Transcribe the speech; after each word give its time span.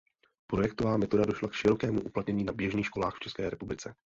Projektová 0.51 0.97
metoda 0.97 1.25
došla 1.25 1.49
k 1.49 1.53
širokému 1.53 2.01
uplatnění 2.01 2.43
na 2.43 2.53
běžných 2.53 2.85
školách 2.85 3.15
v 3.15 3.19
České 3.19 3.49
republice. 3.49 3.93